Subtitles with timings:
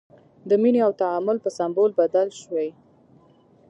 [0.49, 2.69] د مینې او تعامل په سمبول بدل شوی.